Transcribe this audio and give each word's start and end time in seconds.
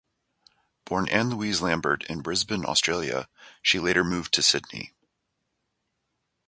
Born 0.83 1.07
Anne 1.09 1.29
Louise 1.29 1.61
Lambert 1.61 2.03
in 2.05 2.21
Brisbane, 2.21 2.65
Australia 2.65 3.29
she 3.61 3.77
later 3.77 4.03
moved 4.03 4.33
to 4.33 4.41
Sydney. 4.41 4.93